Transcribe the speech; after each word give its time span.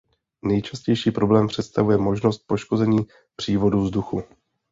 Nejčastější 0.41 1.11
problém 1.11 1.47
představuje 1.47 1.97
možnost 1.97 2.37
poškození 2.47 2.99
přívodu 3.35 3.81
vzduchu. 3.81 4.23